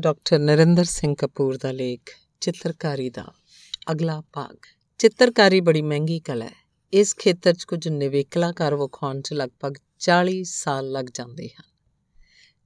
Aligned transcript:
Doctor 0.00 0.38
Narinder 0.38 0.84
Singh 0.84 1.14
Kapoor 1.18 1.56
ਦਾ 1.56 1.72
ਲੇਖ 1.72 2.00
ਚਿੱਤਰਕਾਰੀ 2.40 3.10
ਦਾ 3.10 3.32
ਅਗਲਾ 3.92 4.22
ਭਾਗ। 4.32 4.56
ਚਿੱਤਰਕਾਰੀ 4.98 5.60
ਬੜੀ 5.60 5.82
ਮਹਿੰਗੀ 5.82 6.20
ਕਲਾ 6.20 6.44
ਹੈ। 6.44 6.68
ਇਸ 6.92 7.14
ਖੇਤਰ 7.18 7.52
'ਚ 7.52 7.64
ਕੁਝ 7.64 7.88
ਨਿਵੇਕਲਾਕਾਰ 7.88 8.74
ਵਿਖਾਉਣ 8.74 9.20
'ਚ 9.20 9.32
ਲਗਭਗ 9.32 9.74
40 9.98 10.44
ਸਾਲ 10.44 10.90
ਲੱਗ 10.90 11.04
ਜਾਂਦੇ 11.14 11.48
ਹਨ। 11.48 11.64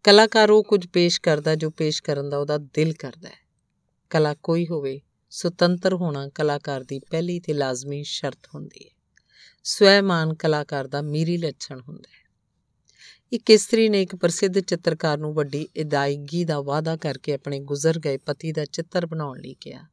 ਕਲਾਕਾਰ 0.04 0.50
ਉਹ 0.50 0.64
ਕੁਝ 0.64 0.86
ਪੇਸ਼ 0.86 1.20
ਕਰਦਾ 1.20 1.54
ਜੋ 1.54 1.70
ਪੇਸ਼ 1.70 2.02
ਕਰਨ 2.02 2.30
ਦਾ 2.30 2.38
ਉਹਦਾ 2.38 2.58
ਦਿਲ 2.58 2.92
ਕਰਦਾ 2.92 3.28
ਹੈ। 3.28 3.48
ਕਲਾ 4.10 4.34
ਕੋਈ 4.34 4.66
ਹੋਵੇ, 4.66 5.00
ਸੁਤੰਤਰ 5.30 5.94
ਹੋਣਾ 5.94 6.28
ਕਲਾਕਾਰ 6.28 6.84
ਦੀ 6.84 6.98
ਪਹਿਲੀ 6.98 7.40
ਤੇ 7.40 7.52
ਲਾਜ਼ਮੀ 7.52 8.02
ਸ਼ਰਤ 8.02 8.48
ਹੁੰਦੀ 8.54 8.84
ਹੈ। 8.84 8.90
ਸਵੈਮਾਨ 9.64 10.34
ਕਲਾਕਾਰ 10.34 10.86
ਦਾ 10.86 11.02
ਮੀਰੀ 11.02 11.36
ਲੱਛਣ 11.36 11.80
ਹੁੰਦਾ 11.80 12.10
ਹੈ। 12.12 12.19
ਇੱਕ 13.32 13.50
ਇਸਤਰੀ 13.50 13.88
ਨੇ 13.88 14.02
ਇੱਕ 14.02 14.16
ਪ੍ਰਸਿੱਧ 14.16 14.60
ਚਿੱਤਰਕਾਰ 14.60 15.18
ਨੂੰ 15.18 15.34
ਵੱਡੀ 15.34 15.68
ਇਦਾਇਗੀ 15.76 16.44
ਦਾ 16.44 16.60
ਵਾਅਦਾ 16.60 16.96
ਕਰਕੇ 16.96 17.34
ਆਪਣੇ 17.34 17.60
ਗੁਜ਼ਰ 17.60 17.98
ਗਏ 17.98 18.16
ਪਤੀ 18.16 18.52
ਦਾ 18.52 18.64
ਚਿੱਤਰ 18.64 19.06
ਬਣਾਉਣ 19.06 19.40
ਲਈ 19.40 19.56
ਕਿਹਾ। 19.60 19.84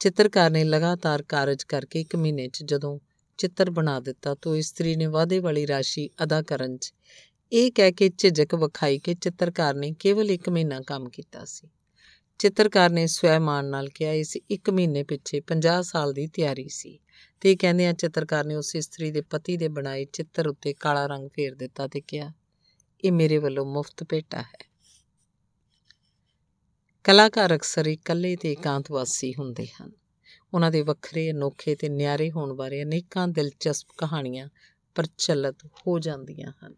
ਚਿੱਤਰਕਾਰ 0.00 0.50
ਨੇ 0.50 0.64
ਲਗਾਤਾਰ 0.64 1.22
ਕਾਰਜ 1.22 1.62
ਕਰਕੇ 1.62 2.00
ਇੱਕ 2.00 2.16
ਮਹੀਨੇ 2.16 2.48
'ਚ 2.48 2.62
ਜਦੋਂ 2.62 2.98
ਚਿੱਤਰ 3.38 3.70
ਬਣਾ 3.70 4.00
ਦਿੱਤਾ 4.00 4.34
ਤਾਂ 4.34 4.56
ਇਸਤਰੀ 4.56 4.96
ਨੇ 4.96 5.06
ਵਾਅਦੇ 5.06 5.38
ਵਾਲੀ 5.38 5.66
ਰਾਸ਼ੀ 5.66 6.10
ਅਦਾ 6.22 6.42
ਕਰਨ 6.42 6.76
'ਚ 6.76 6.94
ਇਹ 7.52 7.72
ਕਹਿ 7.72 7.92
ਕੇ 7.92 8.10
ਝਿਜਕ 8.18 8.54
ਵਿਖਾਈ 8.54 8.98
ਕਿ 8.98 9.14
ਚਿੱਤਰਕਾਰ 9.14 9.74
ਨੇ 9.74 9.94
ਕੇਵਲ 9.98 10.30
ਇੱਕ 10.30 10.48
ਮਹੀਨਾ 10.48 10.80
ਕੰਮ 10.80 11.08
ਕੀਤਾ 11.08 11.44
ਸੀ। 11.44 11.68
ਚਿੱਤਰਕਾਰ 12.38 12.90
ਨੇ 12.90 13.06
ਸਵੈਮਾਨ 13.06 13.64
ਨਾਲ 13.64 13.88
ਕਿਹਾ, 13.88 14.12
ਇਸ 14.12 14.38
ਇੱਕ 14.50 14.70
ਮਹੀਨੇ 14.70 15.02
ਪਿੱਛੇ 15.02 15.40
50 15.40 15.82
ਸਾਲ 15.82 16.12
ਦੀ 16.12 16.26
ਤਿਆਰੀ 16.26 16.68
ਸੀ। 16.68 16.98
ਤੇ 17.40 17.56
ਕਹਿੰਦੇ 17.56 17.86
ਆ 17.86 17.92
ਚਿੱਤਰਕਾਰ 17.92 18.44
ਨੇ 18.44 18.54
ਉਸ 18.54 18.76
ਇਸਤਰੀ 18.76 19.10
ਦੇ 19.10 19.20
ਪਤੀ 19.20 19.56
ਦੇ 19.56 19.68
ਬਣਾਏ 19.68 20.04
ਚਿੱਤਰ 20.04 20.48
ਉੱਤੇ 20.48 20.72
ਕਾਲਾ 20.72 21.06
ਰੰਗ 21.06 21.28
ਫੇਰ 21.28 21.54
ਦਿੱਤਾ 21.54 21.86
ਤੇ 21.86 22.00
ਕਿਹਾ 22.00 22.32
ਇਹ 23.04 23.12
ਮੇਰੇ 23.12 23.38
ਵੱਲੋਂ 23.38 23.66
ਮੁਫਤ 23.66 24.04
ਭੇਟਾ 24.04 24.42
ਹੈ। 24.42 24.70
ਕਲਾਕਾਰ 27.04 27.56
ਅਕਸਰ 27.56 27.86
ਇਕੱਲੇ 27.86 28.36
ਤੇ 28.36 28.52
ਇਕਾਂਤਵਾਸੀ 28.52 29.34
ਹੁੰਦੇ 29.34 29.66
ਹਨ। 29.66 29.92
ਉਹਨਾਂ 30.54 30.70
ਦੇ 30.70 30.82
ਵੱਖਰੇ, 30.82 31.30
ਅਨੋਖੇ 31.30 31.74
ਤੇ 31.74 31.88
ਨਿਆਰੇ 31.88 32.30
ਹੋਣ 32.30 32.52
ਬਾਰੇ 32.52 32.82
ਅਨੇਕਾਂ 32.82 33.28
ਦਿਲਚਸਪ 33.28 33.88
ਕਹਾਣੀਆਂ 33.98 34.48
ਪ੍ਰਚਲਿਤ 34.94 35.66
ਹੋ 35.66 35.98
ਜਾਂਦੀਆਂ 35.98 36.52
ਹਨ। 36.64 36.74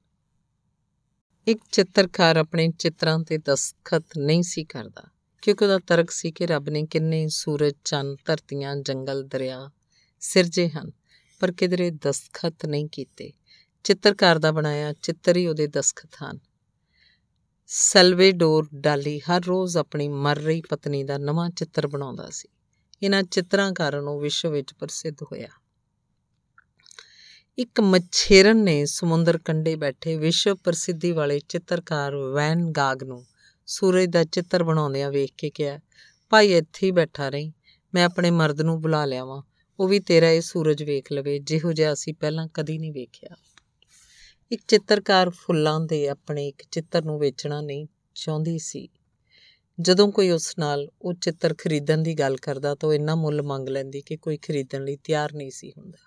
ਇੱਕ 1.46 1.60
ਚਿੱਤਰਕਾਰ 1.72 2.36
ਆਪਣੇ 2.36 2.68
ਚਿੱਤਰਾਂ 2.78 3.18
ਤੇ 3.18 3.38
ਦਸਖਤ 3.38 4.04
ਨਹੀਂ 4.18 4.42
ਸੀ 4.42 4.64
ਕਰਦਾ, 4.64 5.02
ਕਿਉਂਕਿ 5.42 5.64
ਉਹਦਾ 5.64 5.78
ਤਰਕ 5.78 6.10
ਸੀ 6.10 6.32
ਕਿ 6.32 6.46
ਰੱਬ 6.46 6.68
ਨੇ 6.68 6.86
ਕਿੰਨੇ 6.86 7.28
ਸੂਰਜ, 7.28 7.74
ਚੰਨ, 7.84 8.16
ਧਰਤੀਆਂ, 8.24 8.76
ਜੰਗਲ, 8.76 9.22
ਦਰਿਆ 9.22 9.70
ਸਿਰਜੇ 10.20 10.68
ਹਨ, 10.68 10.90
ਪਰ 11.40 11.52
ਕਿਧਰੇ 11.52 11.90
ਦਸਖਤ 11.90 12.66
ਨਹੀਂ 12.66 12.88
ਕੀਤੇ। 12.92 13.32
ਚਿੱਤਰਕਾਰ 13.84 14.38
ਦਾ 14.38 14.52
ਬਣਾਇਆ 14.52 14.92
ਚਿੱਤਰ 14.92 15.36
ਹੀ 15.36 15.46
ਉਹਦੇ 15.46 15.66
ਦਸਖਤ 15.66 16.08
ਹਨ। 16.22 16.38
ਸੈਲਵੇਡੋਰ 17.66 18.68
ਡਾਲੀ 18.74 19.20
ਹਰ 19.20 19.44
ਰੋਜ਼ 19.44 19.76
ਆਪਣੀ 19.76 20.08
ਮਰ 20.08 20.38
ਰਹੀ 20.38 20.62
ਪਤਨੀ 20.70 21.04
ਦਾ 21.04 21.18
ਨਵਾਂ 21.18 21.50
ਚਿੱਤਰ 21.50 21.86
ਬਣਾਉਂਦਾ 21.86 22.30
ਸੀ। 22.30 22.48
ਇਹਨਾਂ 23.02 23.22
ਚਿੱਤਰਾਂ 23.22 23.72
ਕਾਰਨ 23.72 24.08
ਉਹ 24.08 24.20
ਵਿਸ਼ਵ 24.20 24.50
ਵਿੱਚ 24.50 24.74
ਪ੍ਰਸਿੱਧ 24.74 25.22
ਹੋਇਆ। 25.22 25.48
ਇੱਕ 27.58 27.80
ਮੱਛੇਰਨ 27.80 28.56
ਨੇ 28.56 28.86
ਸਮੁੰਦਰ 28.86 29.38
ਕੰਢੇ 29.38 29.76
ਬੈਠੇ 29.76 30.16
ਵਿਸ਼ਵ 30.16 30.54
ਪ੍ਰਸਿੱਧੀ 30.54 31.12
ਵਾਲੇ 31.12 31.40
ਚਿੱਤਰਕਾਰ 31.48 32.16
ਵੈਨ 32.16 32.70
ਗਾਗ 32.70 33.02
ਨੂੰ 33.02 33.26
ਸੂਰਜ 33.66 34.10
ਦਾ 34.10 34.24
ਚਿੱਤਰ 34.24 34.64
ਬਣਾਉਂਦਿਆਂ 34.64 35.10
ਵੇਖ 35.10 35.32
ਕੇ 35.38 35.50
ਕਿਹਾ, 35.50 35.80
ਭਾਈ 36.30 36.52
ਇੱਥੇ 36.52 36.86
ਹੀ 36.86 36.90
ਬੈਠਾ 36.90 37.28
ਰਹੀਂ, 37.28 37.52
ਮੈਂ 37.94 38.04
ਆਪਣੇ 38.04 38.30
ਮਰਦ 38.30 38.60
ਨੂੰ 38.60 38.80
ਬੁਲਾ 38.80 39.04
ਲਿਆਵਾਂ, 39.04 39.42
ਉਹ 39.78 39.88
ਵੀ 39.88 40.00
ਤੇਰਾ 40.00 40.30
ਇਹ 40.30 40.40
ਸੂਰਜ 40.40 40.82
ਵੇਖ 40.82 41.12
ਲਵੇ, 41.12 41.38
ਜਿਹੋ 41.38 41.72
ਜਿਹਾ 41.72 41.92
ਅਸੀਂ 41.92 42.14
ਪਹਿਲਾਂ 42.14 42.48
ਕਦੀ 42.54 42.78
ਨਹੀਂ 42.78 42.92
ਵੇਖਿਆ। 42.92 43.36
ਇੱਕ 44.54 44.62
ਚਿੱਤਰਕਾਰ 44.68 45.30
ਫੁੱਲਾਂ 45.30 45.80
ਦੇ 45.80 46.08
ਆਪਣੇ 46.08 46.48
ਇੱਕ 46.48 46.62
ਚਿੱਤਰ 46.70 47.04
ਨੂੰ 47.04 47.18
ਵੇਚਣਾ 47.18 47.60
ਨਹੀਂ 47.60 47.86
ਚਾਹੁੰਦੀ 48.14 48.58
ਸੀ। 48.58 48.88
ਜਦੋਂ 49.80 50.12
ਕੋਈ 50.12 50.30
ਉਸ 50.30 50.54
ਨਾਲ 50.58 50.88
ਉਹ 51.02 51.14
ਚਿੱਤਰ 51.14 51.54
ਖਰੀਦਣ 51.58 51.98
ਦੀ 51.98 52.14
ਗੱਲ 52.14 52.36
ਕਰਦਾ 52.36 52.74
ਤਾਂ 52.74 52.88
ਉਹ 52.88 52.94
ਇੰਨਾ 52.94 53.14
ਮੁੱਲ 53.14 53.42
ਮੰਗ 53.42 53.68
ਲੈਂਦੀ 53.68 54.00
ਕਿ 54.00 54.16
ਕੋਈ 54.16 54.36
ਖਰੀਦਣ 54.36 54.84
ਲਈ 54.84 54.96
ਤਿਆਰ 54.96 55.32
ਨਹੀਂ 55.32 55.50
ਸੀ 55.50 55.72
ਹੁੰਦਾ। 55.78 55.98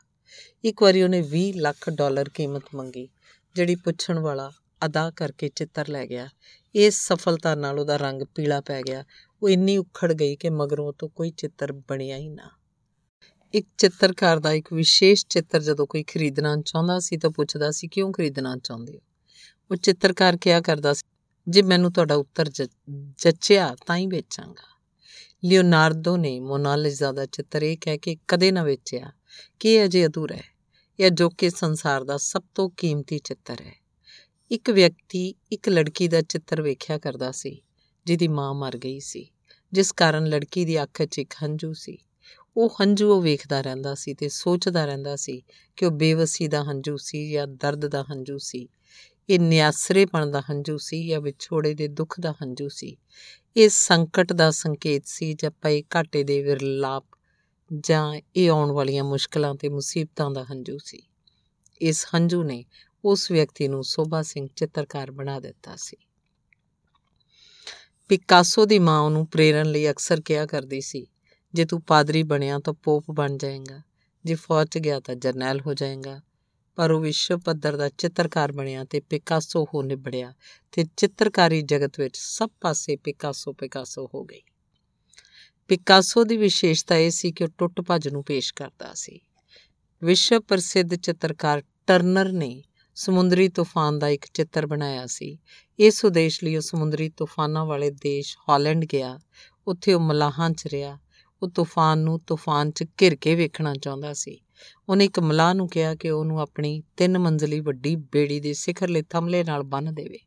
ਇੱਕ 0.64 0.82
ਵਾਰੀ 0.82 1.04
ਉਹਨੇ 1.04 1.22
20 1.22 1.52
ਲੱਖ 1.52 1.90
ਡਾਲਰ 1.90 2.30
ਕੀਮਤ 2.30 2.64
ਮੰਗੀ, 2.76 3.10
ਜਿਹੜੀ 3.56 3.76
ਪੁੱਛਣ 3.76 4.20
ਵਾਲਾ 4.20 4.52
ਅਦਾ 4.86 5.12
ਕਰਕੇ 5.12 5.50
ਚਿੱਤਰ 5.50 5.88
ਲੈ 5.88 6.08
ਗਿਆ। 6.08 6.30
ਇਸ 6.76 7.08
ਸਫਲਤਾ 7.08 7.56
ਨਾਲ 7.56 7.80
ਉਹਦਾ 7.80 7.98
ਰੰਗ 7.98 8.22
ਪੀਲਾ 8.36 8.62
ਪੈ 8.62 8.82
ਗਿਆ। 8.82 9.04
ਉਹ 9.44 9.50
ਇੰਨੀ 9.50 9.78
ਉਖੜ 9.78 10.14
ਗਈ 10.14 10.36
ਕਿ 10.36 10.50
ਮਗਰੋਂ 10.50 10.94
ਤੋਂ 10.94 11.10
ਕੋਈ 11.10 11.32
ਚਿੱਤਰ 11.32 11.72
ਬਣਿਆ 11.72 12.18
ਹੀ 12.18 12.30
ਨਾ। 12.30 12.57
ਇੱਕ 13.54 13.68
ਚਿੱਤਰਕਾਰ 13.78 14.40
ਦਾ 14.40 14.52
ਇੱਕ 14.52 14.74
ਵਿਸ਼ੇਸ਼ 14.74 15.26
ਚਿੱਤਰ 15.30 15.62
ਜਦੋਂ 15.62 15.86
ਕੋਈ 15.88 16.04
ਖਰੀਦਣਾ 16.04 16.56
ਚਾਹੁੰਦਾ 16.58 17.00
ਸੀ 17.00 17.18
ਤਾਂ 17.18 17.30
ਪੁੱਛਦਾ 17.30 17.72
ਸੀ, 17.72 17.88
ਕਿਉਂ 17.88 18.12
ਖਰੀਦਣਾ 18.12 18.56
ਚਾਹੁੰਦੇ 18.58 18.94
ਹੋ? 18.94 19.02
ਉਹ 19.72 19.76
ਚਿੱਤਰਕਾਰ 19.76 20.38
ਕਿਹਾ 20.38 20.62
ਕਰਦਾ 20.62 20.94
ਸੀ, 20.94 21.04
ਜੇ 21.48 21.62
ਮੈਨੂੰ 21.62 21.92
ਤੁਹਾਡਾ 21.92 22.16
ਉੱਤਰ 22.16 22.50
ਜੱਚਿਆ 23.18 23.76
ਤਾਂ 23.88 23.98
ਹੀ 23.98 24.08
ਵੇਚਾਂਗਾ। 24.08 24.76
ਲਿਓਨਾਰਡੋ 25.44 26.16
ਨੇ 26.18 26.40
ਮੋਨਾਲਿਜ਼ਾ 26.40 27.12
ਦਾ 27.12 27.26
ਚਿੱਤਰ 27.26 27.64
ਇਹ 27.64 27.78
ਕਹਿ 27.82 27.98
ਕੇ 27.98 28.16
ਕਦੇ 28.28 28.52
ਨਾ 28.52 28.64
ਵੇਚਿਆ 28.64 29.12
ਕਿ 29.60 29.74
ਇਹ 29.74 29.86
ਅਜੇ 29.86 30.06
ਅਧੂਰਾ 30.06 30.36
ਹੈ, 30.36 30.44
ਇਹ 31.00 31.08
ਅਜੋਕੇ 31.08 31.50
ਸੰਸਾਰ 31.50 32.04
ਦਾ 32.04 32.18
ਸਭ 32.18 32.44
ਤੋਂ 32.56 32.70
ਕੀਮਤੀ 32.70 33.20
ਚਿੱਤਰ 33.20 33.62
ਹੈ। 33.62 33.74
ਇੱਕ 34.52 34.70
ਵਿਅਕਤੀ, 34.70 35.34
ਇੱਕ 35.52 35.70
ਲੜਕੀ 35.70 36.08
ਦਾ 36.08 36.22
ਚਿੱਤਰ 36.22 36.62
ਵੇਖਿਆ 36.62 36.98
ਕਰਦਾ 36.98 37.32
ਸੀ, 37.32 37.62
ਜਿਹਦੀ 38.06 38.28
ਮਾਂ 38.28 38.54
ਮਰ 38.54 38.78
ਗਈ 38.78 39.00
ਸੀ, 39.00 39.30
ਜਿਸ 39.74 39.92
ਕਾਰਨ 39.92 40.26
ਲੜਕੀ 40.26 40.66
ਦੀ 40.66 40.82
ਅੱਖ 40.84 41.02
'ਚ 41.04 41.20
ਇੱਕ 41.20 41.34
ਹੰਝੂ 41.44 41.74
ਸੀ। 41.74 41.98
ਉਹ 42.58 42.78
ਹੰਝੂ 42.82 43.14
ਉਹ 43.14 43.22
ਵੇਖਦਾ 43.22 43.62
ਰਹਿੰਦਾ 43.62 43.96
ਸੀ 43.96 44.14
ਤੇ 44.14 44.30
ਸੋਚਦਾ 44.30 44.86
ਰਹਿੰਦਾ 44.86 45.16
ਸੀ 45.16 45.44
ਕਿ 45.76 45.86
ਉਹ 45.86 45.92
ਬੇਵਸੀ 45.92 46.48
ਦਾ 46.48 46.64
ਹੰਝੂ 46.64 46.98
ਸੀ 46.98 47.32
ਜਾਂ 47.32 47.48
ਦਰਦ 47.48 47.88
ਦਾ 47.88 48.06
ਹੰਝੂ 48.12 48.38
ਸੀ। 48.38 48.68
ਇਹ 49.30 49.40
ਨਿਆਸਰੇਪਣ 49.40 50.32
ਦਾ 50.32 50.42
ਹੰਝੂ 50.42 50.78
ਸੀ 50.78 51.08
ਜਾਂ 51.08 51.22
ਵਿਛੋੜੇ 51.22 51.74
ਦੇ 51.74 51.88
ਦੁੱਖ 51.88 52.20
ਦਾ 52.20 52.32
ਹੰਝੂ 52.32 52.70
ਸੀ। 52.70 52.98
ਇਹ 53.58 53.70
ਸੰਕਟ 53.70 54.34
ਦਾ 54.34 54.52
ਸੰਕੇਤ 54.52 55.04
ਸੀ 55.06 55.34
ਜਾਂ 55.34 55.52
ਪਏ 55.52 55.84
ਘਾਟੇ 55.96 56.24
ਦੇ 56.24 56.44
ਵਿਰਲਾਪ 56.44 57.06
ਜਾਂ 57.80 58.22
ਇਹ 58.36 58.50
ਆਉਣ 58.50 58.72
ਵਾਲੀਆਂ 58.72 59.04
ਮੁਸ਼ਕਲਾਂ 59.04 59.56
ਤੇ 59.56 59.70
ਮੁਸੀਬਤਾਂ 59.70 60.32
ਦਾ 60.32 60.44
ਹੰਝੂ 60.44 60.78
ਸੀ। 60.84 61.02
ਇਸ 61.82 62.06
ਹੰਝੂ 62.16 62.44
ਨੇ 62.44 62.66
ਉਸ 63.06 63.32
ਵਿਅਕਤੀ 63.32 63.68
ਨੂੰ 63.68 63.84
ਸੋਭਾ 63.84 64.22
ਸਿੰਘ 64.22 64.48
ਚਿੱਤਰਕਾਰ 64.56 65.12
ਬਣਾ 65.12 65.40
ਦਿੱਤਾ 65.40 65.76
ਸੀ। 65.76 65.98
ਪਿਕਾਸੋ 68.10 68.66
ਦੀ 68.66 68.80
ਮਾਂ 68.80 69.00
ਉਹਨੂੰ 69.00 69.28
ਪ੍ਰੇਰਣ 69.28 69.66
ਲਈ 69.66 69.90
ਅਕਸਰ 69.90 70.22
ਕਿਹਾ 70.22 70.46
ਕਰਦੀ 70.46 70.82
ਸੀ 70.82 71.08
ਜੇ 71.58 71.66
ਤੂੰ 71.66 71.82
ਪਾਦਰੀ 71.82 72.24
ਬਣਿਆ 72.24 72.60
ਤਾਂ 72.60 72.74
ਪੋਪ 72.74 73.06
ਬਣ 73.12 73.38
ਜਾਏਗਾ। 73.38 73.82
ਜੇ 74.26 74.36
ਫੌਜ 74.36 74.68
'ਚ 74.68 74.78
ਗਿਆ 74.78 75.00
ਤਾਂ 75.00 75.16
ਜਰਨੈਲ 75.16 75.62
ਹੋ 75.62 75.74
ਜਾਏਗਾ। 75.74 76.22
ਪਰ 76.76 76.92
ਉਹ 76.92 77.02
ਵਿਸ਼ਵ 77.02 77.40
ਪੱਧਰ 77.40 77.78
ਦਾ 77.78 77.90
ਚਿੱਤਰਕਾਰ 77.90 78.52
ਬਣਿਆ 78.52 78.84
ਤੇ 78.84 79.00
ਪਿਕਾਸੋ 79.00 79.66
ਹੋ 79.74 79.82
ਨਿਬੜਿਆ 79.82 80.34
ਤੇ 80.72 80.86
ਚਿੱਤਰਕਾਰੀ 80.98 81.62
ਜਗਤ 81.62 82.00
ਵਿੱਚ 82.00 82.18
ਸਭ 82.18 82.50
ਪਾਸੇ 82.62 82.96
ਪਿਕਾਸੋ 82.96 83.54
ਪਿਕਾਸੋ 83.54 84.10
ਹੋ 84.14 84.24
ਗਈ। 84.24 84.42
ਪਿਕਾਸੋ 85.68 86.24
ਦੀ 86.24 86.38
ਵਿਸ਼ੇਸ਼ਤਾ 86.38 86.96
ਇਹ 86.96 87.12
ਸੀ 87.12 87.32
ਕਿ 87.32 87.44
ਉਹ 87.44 87.50
ਟੁੱਟ 87.58 87.82
ਭੱਜ 87.82 88.08
ਨੂੰ 88.08 88.24
ਪੇਸ਼ 88.24 88.54
ਕਰਦਾ 88.54 88.94
ਸੀ। 88.94 89.20
ਵਿਸ਼ਵ 90.04 90.40
ਪ੍ਰਸਿੱਧ 90.40 90.96
ਚਿੱਤਰਕਾਰ 90.96 91.64
ਟਰਨਰ 91.88 92.32
ਨੇ 92.32 92.64
ਸਮੁੰਦਰੀ 92.96 93.50
ਤੂਫਾਨ 93.50 94.00
ਦਾ 94.00 94.10
ਇੱਕ 94.10 94.26
ਚਿੱਤਰ 94.34 94.68
ਬਣਾਇਆ 94.68 95.06
ਸੀ। 95.06 95.38
ਇਸ 95.80 96.06
ਉਦੇਸ਼ 96.06 96.44
ਲਈ 96.44 96.56
ਉਹ 96.56 96.62
ਸਮੁੰਦਰੀ 96.62 97.10
ਤੂਫਾਨਾਂ 97.10 97.66
ਵਾਲੇ 97.66 97.92
ਦੇਸ਼ 97.92 98.38
ਹਾਲੈਂਡ 98.50 98.86
ਗਿਆ। 98.86 99.20
ਉੱਥੇ 99.68 99.94
ਉਹ 99.94 100.02
ਮਲਾਹਾਂ 100.02 100.50
'ਚ 100.50 100.68
ਰਿਹਾ। 100.68 101.00
ਉਹ 101.44 101.50
ਤੂਫਾਨ 101.50 101.98
ਨੂੰ 101.98 102.20
ਤੂਫਾਨ 102.20 102.72
'ਚ 102.72 102.84
ਘਿਰ 103.02 103.16
ਕੇ 103.16 103.36
ਵੇਖਣਾ 103.36 103.76
ਚਾਹੁੰਦਾ 103.76 104.14
ਸੀ। 104.14 104.42
ਉਹਨੇ 104.90 105.06
ਇੱਕ 105.06 105.20
ਮਲਾਹ 105.20 105.54
ਨੂੰ 105.54 105.70
ਕਿਹਾ 105.70 105.96
ਕਿ 105.96 106.10
ਉਹਨੂੰ 106.10 106.40
ਆਪਣੀ 106.40 106.84
ਤਿੰਨ 106.98 107.18
ਮੰਜ਼ਲੀ 107.18 107.60
ਵੱਡੀ 107.60 107.96
ਬੇੜੀ 107.96 108.40
ਦੇ 108.40 108.54
ਸਿਖਰਲੇ 108.54 109.02
ਥੰਮਲੇ 109.02 109.44
ਨਾਲ 109.44 109.64
ਬੰਨ੍ਹ 109.64 109.92
ਦੇਵੇ। 109.92 110.18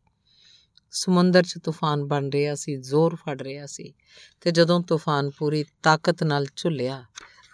ਸਮੁੰਦਰ 0.91 1.43
'ਚ 1.43 1.59
ਤੂਫਾਨ 1.65 2.05
ਬਣ 2.05 2.29
ਰਿਹਾ 2.29 2.55
ਸੀ, 2.55 2.77
ਜ਼ੋਰ 2.77 3.15
ਫੜ 3.15 3.43
ਰਿਹਾ 3.43 3.67
ਸੀ 3.67 3.95
ਤੇ 4.41 4.51
ਜਦੋਂ 4.51 4.81
ਤੂਫਾਨ 4.81 5.31
ਪੂਰੀ 5.31 5.65
ਤਾਕਤ 5.83 6.23
ਨਾਲ 6.23 6.47
ਝੁੱਲਿਆ 6.57 7.05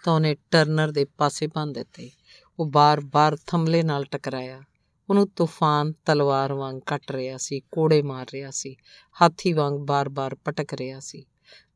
ਤਾਂ 0.03 0.13
ਉਹਨੇ 0.13 0.35
ਟਰਨਰ 0.51 0.91
ਦੇ 0.91 1.05
ਪਾਸੇ 1.05 1.47
ਬੰਨ 1.47 1.73
ਦਿੱਤੇ। 1.73 2.11
ਉਹ 2.59 2.65
ਬਾਰ-ਬਾਰ 2.65 3.37
ਥੰਮਲੇ 3.47 3.83
ਨਾਲ 3.83 4.03
ਟਕਰਾਇਆ। 4.03 4.61
ਉਹਨੂੰ 5.09 5.27
ਤੂਫਾਨ 5.27 5.93
ਤਲਵਾਰ 6.05 6.53
ਵਾਂਗ 6.53 6.79
ਕੱਟ 6.85 7.11
ਰਿਹਾ 7.11 7.37
ਸੀ, 7.37 7.59
ਕੋੜੇ 7.59 8.01
ਮਾਰ 8.01 8.27
ਰਿਹਾ 8.33 8.51
ਸੀ, 8.51 8.75
ਹਾਥੀ 9.21 9.53
ਵਾਂਗ 9.53 9.73
ਬਾਰ-ਬਾਰ 9.73 10.35
ਪਟਕ 10.35 10.73
ਰਿਹਾ 10.73 10.99
ਸੀ। 10.99 11.25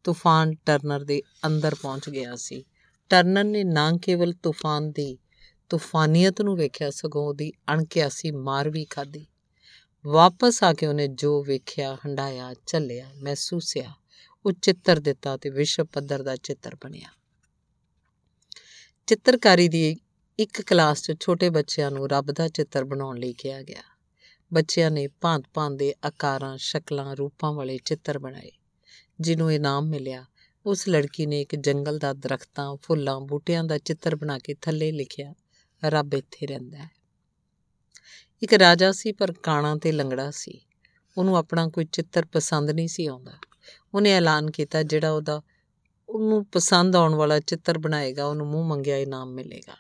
ਤੂਫਾਨ 0.03 0.55
ਟਰਨਰ 0.66 1.03
ਦੇ 1.03 1.22
ਅੰਦਰ 1.46 1.75
ਪਹੁੰਚ 1.75 2.09
ਗਿਆ 2.09 2.35
ਸੀ। 2.35 2.66
ਟਰਨਰ 3.09 3.43
ਨੇ 3.43 3.64
ਨਾ 3.64 3.91
ਕੇਵਲ 3.97 4.34
ਤੂਫਾਨ 4.34 4.91
ਦੀ 4.91 5.17
ਤੂਫਾਨੀਅਤ 5.70 6.41
ਨੂੰ 6.41 6.55
ਵੇਖਿਆ, 6.55 6.90
ਸਗੋਂ 6.90 7.28
ਉਹਦੀ 7.28 7.52
ਅਣਕਿਆਸੀ 7.73 8.31
ਮਾਰ 8.31 8.70
ਵੀ 8.70 8.85
ਖਾਧੀ। 8.85 9.28
ਵਾਪਸ 10.05 10.64
ਆ 10.64 10.73
ਕੇ 10.73 10.87
ਉਹਨੇ 10.87 11.08
ਜੋ 11.08 11.43
ਵੇਖਿਆ 11.43 11.96
ਹੰਡਾਇਆ 11.96 12.55
ਝੱਲਿਆ, 12.67 13.09
ਮਹਿਸੂਸਿਆ, 13.23 13.93
ਉਹ 14.46 14.52
ਚਿੱਤਰ 14.52 14.99
ਦਿੱਤਾ 14.99 15.37
ਤੇ 15.37 15.49
ਵਿਸ਼ਵ 15.49 15.85
ਪੱਧਰ 15.85 16.23
ਦਾ 16.23 16.35
ਚਿੱਤਰ 16.35 16.75
ਬਣਿਆ। 16.75 17.09
ਚਿੱਤਰਕਾਰੀ 19.08 19.70
ਦੀ 19.70 19.97
ਇੱਕ 20.40 20.61
ਕਲਾਸ 20.61 21.02
'ਚ 21.02 21.14
ਛੋਟੇ 21.20 21.49
ਬੱਚਿਆਂ 21.49 21.91
ਨੂੰ 21.91 22.09
ਰੱਬ 22.09 22.31
ਦਾ 22.31 22.47
ਚਿੱਤਰ 22.47 22.84
ਬਣਾਉਣ 22.84 23.17
ਲਈ 23.17 23.34
ਕਿਹਾ 23.34 23.61
ਗਿਆ। 23.61 23.81
ਬੱਚਿਆਂ 24.53 24.91
ਨੇ 24.91 25.08
ਭਾਂਤ-ਭਾਂਤ 25.08 25.73
ਦੇ 25.73 25.96
ਆਕਾਰਾਂ, 26.05 26.58
ਸ਼ਕਲਾਂ, 26.58 27.16
ਰੂਪਾਂ 27.16 27.53
ਵਾਲੇ 27.53 27.79
ਚਿੱਤਰ 27.85 28.20
ਬਣਾਏ। 28.20 28.52
ਜਿਹਨੂੰ 29.22 29.53
ਇਨਾਮ 29.53 29.85
ਮਿਲਿਆ, 29.85 30.26
ਉਸ 30.66 30.90
ਲੜਕੀ 30.90 31.26
ਨੇ 31.26 31.41
ਇੱਕ 31.41 31.56
ਜੰਗਲ 31.56 31.97
ਦਾ 31.97 32.14
ਦਰਖਤਾਂ, 32.14 32.78
ਫੁੱਲਾਂ, 32.84 33.22
ਬੂਟਿਆਂ 33.22 33.64
ਦਾ 33.64 33.78
ਚਿੱਤਰ 33.78 34.16
ਬਣਾ 34.16 34.40
ਕੇ 34.40 34.53
ਥੱਲੇ 34.53 34.91
ਲਿਖਿਆ, 34.91 35.34
ਰੱਬ 35.85 36.14
ਇੱਥੇ 36.14 36.47
ਰਹਿੰਦਾ 36.47 36.78
ਹੈ। 36.78 36.90
ਇੱਕ 38.44 38.53
ਰਾਜਾ 38.53 38.91
ਸੀ, 38.91 39.12
ਪਰ 39.12 39.32
ਕਾਣਾ 39.32 39.76
ਤੇ 39.76 39.91
ਲੰਗੜਾ 39.91 40.32
ਸੀ। 40.32 40.62
ਉਹਨੂੰ 41.18 41.38
ਆਪਣਾ 41.38 41.68
ਕੋਈ 41.68 41.85
ਚਿੱਤਰ 41.85 42.26
ਪਸੰਦ 42.26 42.70
ਨਹੀਂ 42.70 42.88
ਸੀ 42.88 43.06
ਆਉਂਦਾ। 43.06 43.32
ਉਹਨੇ 43.94 44.12
ਐਲਾਨ 44.12 44.52
ਕੀਤਾ, 44.52 44.84
ਜਿਹੜਾ 44.84 45.12
ਉਹਦਾ, 45.12 45.41
ਉਹਨੂੰ 46.09 46.46
ਪਸੰਦ 46.46 46.96
ਆਉਣ 46.96 47.16
ਵਾਲਾ 47.16 47.40
ਚਿੱਤਰ 47.40 47.78
ਬਣਾਏਗਾ, 47.78 48.26
ਉਹਨੂੰ 48.26 48.47
ਮੂੰਹ 48.47 48.66
ਮੰਗਿਆ 48.66 48.97
ਇਨਾਮ 48.97 49.34
ਮਿਲੇਗਾ। 49.34 49.76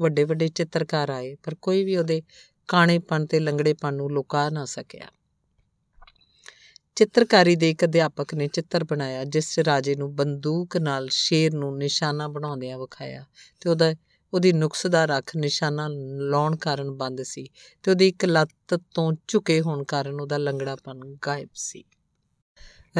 ਵੱਡੇ 0.00 0.24
ਵੱਡੇ 0.24 0.48
ਚਿੱਤਰਕਾਰ 0.48 1.10
ਆਏ, 1.10 1.34
ਪਰ 1.34 1.54
ਕੋਈ 1.54 1.84
ਵੀ 1.84 1.96
ਉਹਦੇ 1.96 2.22
ਕਾਣੇਪਣ 2.68 3.26
ਤੇ 3.26 3.40
ਲੰਗੜੇਪਣ 3.40 3.94
ਨੂੰ 3.94 4.10
ਲੁਕਾ 4.10 4.50
ਨਾ 4.50 4.64
ਸਕਿਆ। 4.64 5.08
ਚਿੱਤਰਕਾਰੀ 7.00 7.56
ਦੇ 7.56 7.70
ਇੱਕ 7.70 7.84
ਅਧਿਆਪਕ 7.84 8.34
ਨੇ 8.34 8.48
ਚਿੱਤਰ 8.48 8.84
ਬਣਾਇਆ, 8.84 9.24
ਜਿਸ 9.24 9.54
'ਚ 9.54 9.60
ਰਾਜੇ 9.60 9.94
ਨੂੰ 9.94 10.16
ਬੰਦੂਕ 10.16 10.76
ਨਾਲ 10.76 11.08
ਸ਼ੇਰ 11.10 11.54
ਨੂੰ 11.54 11.78
ਨਿਸ਼ਾਨਾ 11.78 12.28
ਬਣਾਉਂਦਿਆਂ 12.28 12.78
ਵਿਖਾਇਆ 12.78 13.24
ਤੇ 13.60 13.70
ਉਹਦਾ, 13.70 13.94
ਉਹਦੀ 14.34 14.52
ਨੁਕਸ 14.52 14.86
ਦਾ 14.86 15.04
ਰੱਖ 15.04 15.36
ਨਿਸ਼ਾਨਾ 15.36 15.88
ਲਾਉਣ 16.30 16.56
ਕਾਰਨ 16.56 16.90
ਬੰਦ 16.90 17.22
ਸੀ 17.22 17.50
ਤੇ 17.82 17.90
ਉਹਦੀ 17.90 18.08
ਇੱਕ 18.08 18.24
ਲੱਤ 18.24 18.80
ਤੋਂ 18.94 19.12
ਝੁਕੇ 19.28 19.60
ਹੋਣ 19.60 19.84
ਕਾਰਨ 19.84 20.20
ਉਹਦਾ 20.20 20.38
ਲੰਗੜਾਪਨ 20.38 21.00
ਗਾਇਬ 21.26 21.48
ਸੀ। 21.54 21.84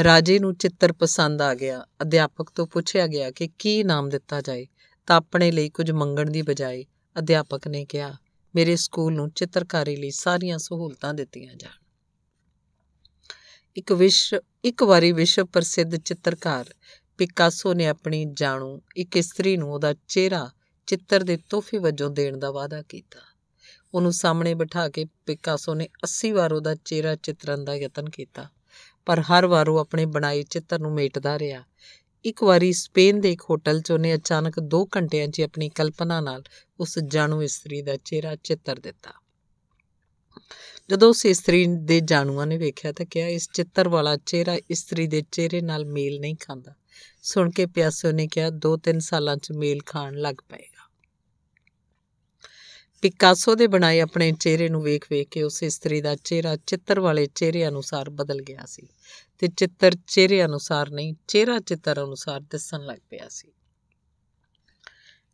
ਰਾਜੇ 0.05 0.39
ਨੂੰ 0.39 0.55
ਚਿੱਤਰ 0.55 0.93
ਪਸੰਦ 0.93 1.43
ਆ 1.43 1.55
ਗਿਆ। 1.55 1.85
ਅਧਿਆਪਕ 2.03 2.51
ਤੋਂ 2.51 2.67
ਪੁੱਛਿਆ 2.67 3.07
ਗਿਆ 3.07 3.31
ਕਿ 3.31 3.49
ਕੀ 3.59 3.81
ਇਨਾਮ 3.81 4.09
ਦਿੱਤਾ 4.09 4.41
ਜਾਏ? 4.41 4.67
ਤਾਂ 5.07 5.17
ਆਪਣੇ 5.17 5.51
ਲਈ 5.51 5.71
ਕੁਝ 5.71 5.91
ਮੰਗਣ 5.91 6.31
ਦੀ 6.31 6.43
ਬਜਾਏ 6.43 6.85
ਅਧਿਆਪਕ 7.19 7.69
ਨੇ 7.69 7.85
ਕਿਹਾ, 7.85 8.15
ਮੇਰੇ 8.55 8.77
ਸਕੂਲ 8.77 9.13
ਨੂੰ 9.13 9.31
ਚਿੱਤਰਕਾਰੀ 9.31 9.97
ਲਈ 9.97 10.11
ਸਾਰੀਆਂ 10.11 10.59
ਸਹੂਲਤਾਂ 10.59 11.15
ਦਿੱਤੀਆਂ 11.15 11.55
ਜਾਣ। 11.55 11.90
ਇੱਕ 13.77 13.93
ਵਿਸ਼ਵ 13.93 14.39
ਇੱਕ 14.65 14.83
ਵਾਰੀ 14.83 15.13
ਵਿਸ਼ਵ 15.13 15.47
ਪ੍ਰਸਿੱਧ 15.47 15.97
ਚਿੱਤਰਕਾਰ 15.97 16.75
ਪਿਕਾਸੋ 17.19 17.75
ਨੇ 17.75 17.87
ਆਪਣੀ 17.87 18.25
ਜਾਣੂ, 18.33 18.81
ਇੱਕ 18.97 19.17
ਇਸਤਰੀ 19.17 19.57
ਨੂੰ 19.57 19.73
ਉਹਦਾ 19.73 19.95
ਚਿਹਰਾ 20.09 20.51
ਚਿੱਤਰ 20.87 21.23
ਦੇ 21.23 21.39
ਤੋਹਫੇ 21.51 21.79
ਵਜੋਂ 21.79 22.11
ਦੇਣ 22.11 22.37
ਦਾ 22.37 22.51
ਵਾਅਦਾ 22.51 22.83
ਕੀਤਾ। 22.83 23.21
ਉਹਨੂੰ 23.95 24.13
ਸਾਹਮਣੇ 24.13 24.55
ਬਿਠਾ 24.55 24.89
ਕੇ 24.89 25.05
ਪਿਕਾਸੋ 25.27 25.75
ਨੇ 25.75 25.89
80 26.05 26.31
ਵਾਰ 26.33 26.53
ਉਹਦਾ 26.53 26.75
ਚਿਹਰਾ 26.75 27.17
ਚਿੱਤਰਨ 27.17 27.65
ਦਾ 27.65 27.75
ਯਤਨ 27.75 28.11
ਕੀਤਾ, 28.11 28.49
ਪਰ 29.07 29.21
ਹਰ 29.21 29.47
ਵਾਰ 29.47 29.69
ਉਹ 29.69 29.79
ਆਪਣੇ 29.79 30.07
ਬਣਾਏ 30.07 30.43
ਚਿੱਤਰ 30.43 30.79
ਨੂੰ 30.79 30.93
ਮੇਟਦਾ 30.93 31.39
ਰਿਹਾ। 31.39 31.63
ਇੱਕ 32.25 32.45
ਵਾਰੀ 32.45 32.73
ਸਪੇਨ 32.73 33.21
ਦੇ 33.21 33.33
ਇੱਕ 33.33 33.43
ਹੋਟਲ 33.51 33.81
'ਚ 33.81 33.91
ਉਹਨੇ 33.91 34.15
ਅਚਾਨਕ 34.15 34.61
2 34.61 34.85
ਘੰਟਿਆਂ 34.97 35.29
'ਚ 35.29 35.41
ਆਪਣੀ 35.41 35.69
ਕਲਪਨਾ 35.69 36.21
ਨਾਲ 36.21 36.43
ਉਸ 36.81 36.99
ਜਾਣੂ 36.99 37.43
ਇਸਤਰੀ 37.43 37.83
ਦਾ 37.83 37.97
ਚਿਹਰਾ 37.97 38.37
ਚਿੱਤਰ 38.37 38.81
ਦਿੱਤਾ। 38.81 39.20
ਜਦੋਂ 40.91 41.09
ਉਸ 41.09 41.27
ਇਸਤਰੀ 41.27 41.67
ਦੇ 41.67 42.01
ਜਾਣੂਆਂ 42.01 42.47
ਨੇ 42.47 42.57
ਵੇਖਿਆ 42.57 42.93
ਤਾਂ 42.93 43.07
ਕਿਹਾ, 43.07 43.29
ਇਸ 43.29 43.49
ਚਿੱਤਰ 43.55 43.89
ਵਾਲਾ 43.89 44.17
ਚਿਹਰਾ 44.17 44.59
ਇਸਤਰੀ 44.71 45.07
ਦੇ 45.07 45.23
ਚਿਹਰੇ 45.33 45.61
ਨਾਲ 45.61 45.85
ਮੇਲ 45.85 46.21
ਨਹੀਂ 46.21 46.37
ਖਾਂਦਾ। 46.41 46.75
ਸੁਣ 47.23 47.51
ਕੇ 47.51 47.67
ਪਿਆਸੋ 47.67 48.11
ਨੇ 48.11 48.29
ਕਿਹਾ 48.29 48.51
2-3 48.51 49.01
ਸਾਲਾਂ 49.01 49.37
'ਚ 49.37 49.53
ਮੇਲ 49.53 49.79
ਖਾਣ 49.87 50.15
ਲੱਗ 50.15 50.35
ਪਏਗਾ। 50.49 50.81
ਪਿਕਾਸੋ 53.03 53.55
ਦੇ 53.55 53.67
ਬਣਾਏ 53.67 54.01
ਆਪਣੇ 54.01 54.33
ਚਿਹਰੇ 54.33 54.69
ਨੂੰ 54.69 54.83
ਵੇਖ-ਵੇਖ 54.83 55.29
ਕੇ 55.29 55.43
ਉਸ 55.43 55.63
ਇਸਤਰੀ 55.63 56.01
ਦਾ 56.01 56.17
ਚਿਹਰਾ 56.17 56.57
ਚਿੱਤਰ 56.57 57.01
ਵਾਲੇ 57.01 57.27
ਚਿਹਰੇ 57.27 57.69
ਅਨੁਸਾਰ 57.69 58.11
ਬਦਲ 58.11 58.43
ਗਿਆ 58.43 58.65
ਸੀ 58.67 58.89
ਤੇ 59.39 59.49
ਚਿੱਤਰ 59.49 59.93
ਚਿਹਰੇ 60.07 60.45
ਅਨੁਸਾਰ 60.45 60.91
ਨਹੀਂ, 60.91 61.15
ਚਿਹਰਾ 61.29 61.59
ਚਿੱਤਰ 61.59 62.05
ਅਨੁਸਾਰ 62.05 62.41
ਦਿਸਣ 62.41 62.81
ਲੱਗ 62.81 62.99
ਪਿਆ 63.11 63.29
ਸੀ। 63.29 63.53